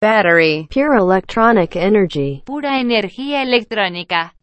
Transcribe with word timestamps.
battery, 0.00 0.66
pure 0.70 0.94
electronic 0.96 1.76
energy, 1.76 2.42
pura 2.46 2.80
energía 2.80 3.42
electrónica. 3.42 4.34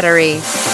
Battery. 0.00 0.67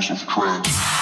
Russia's 0.00 0.22
tracks. 0.22 0.99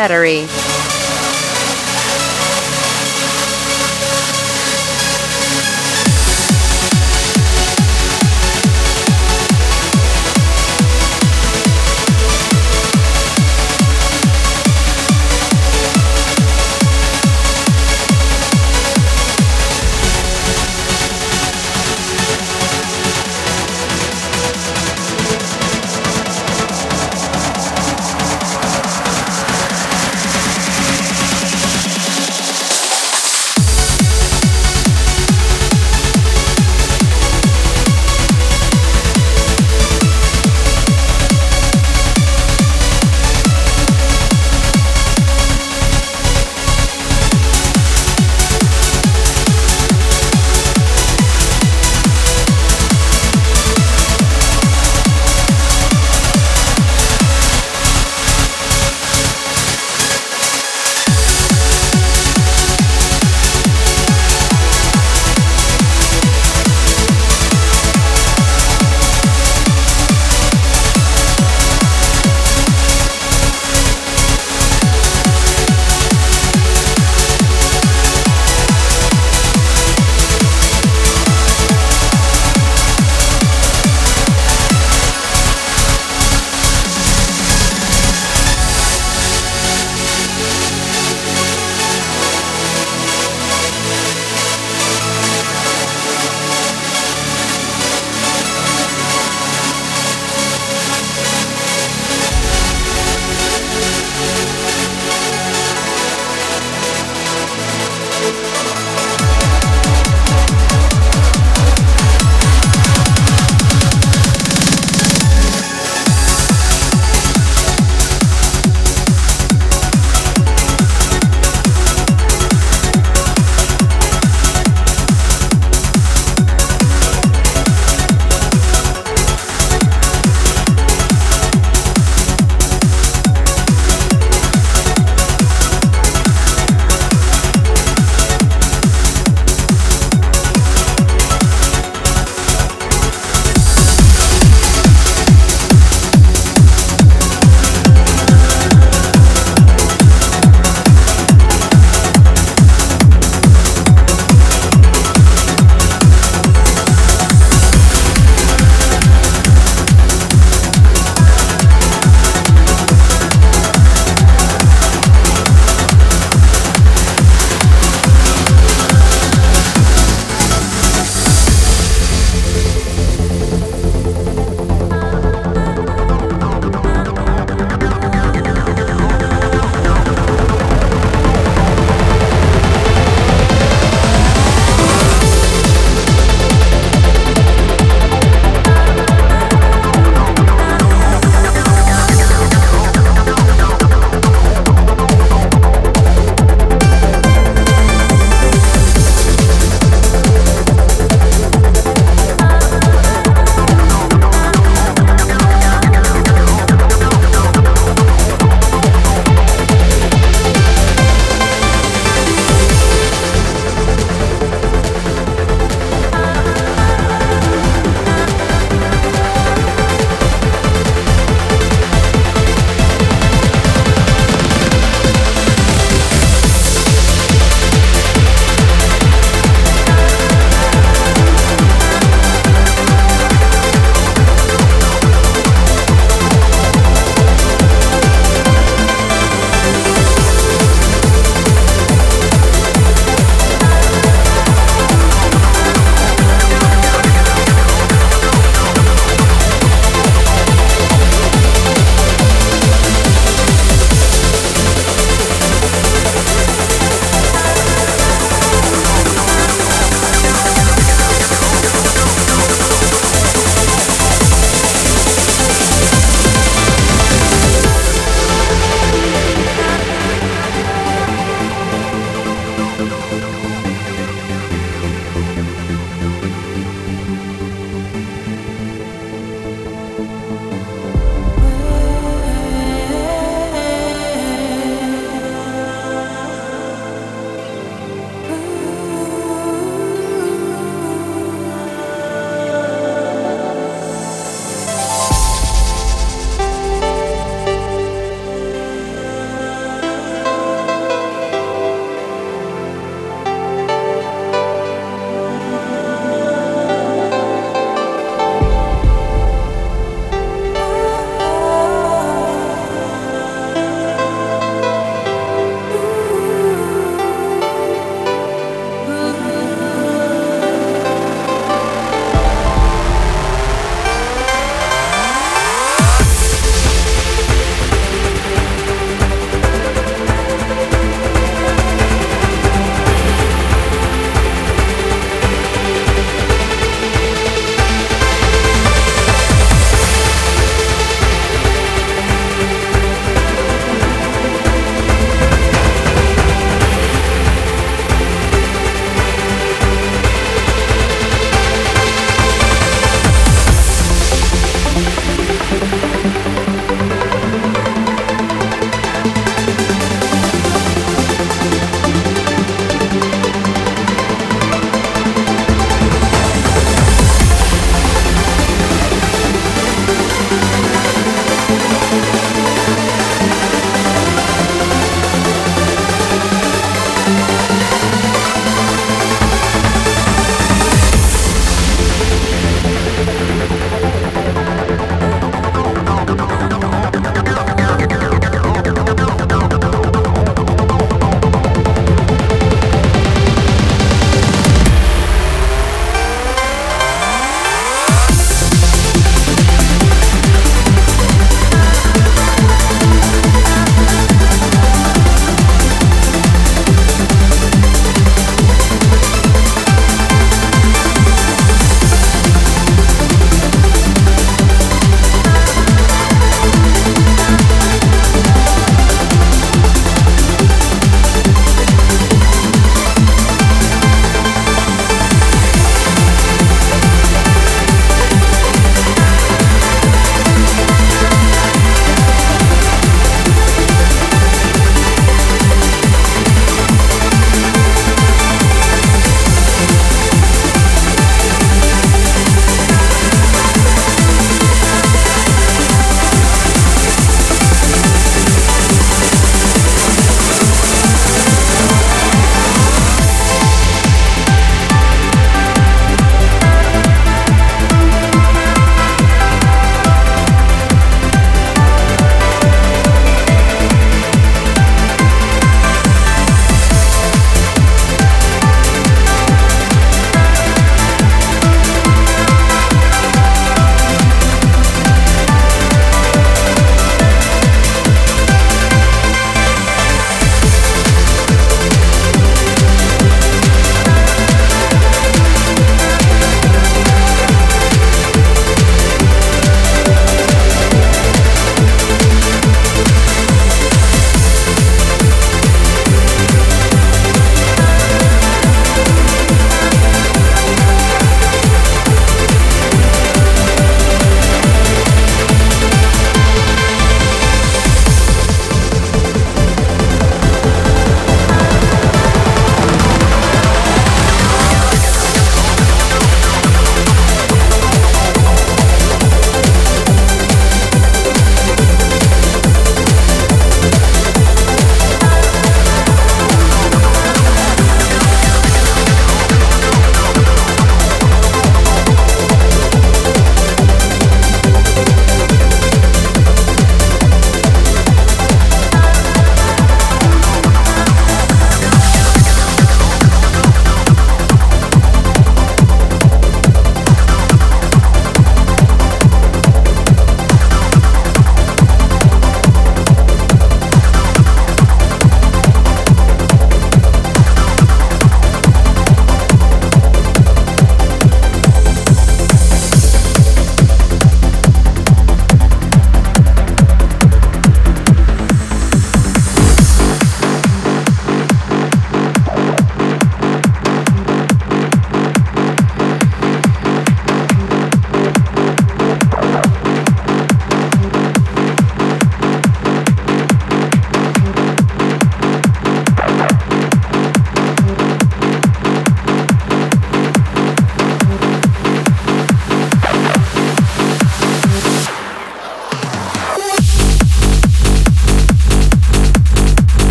Battery. 0.00 0.59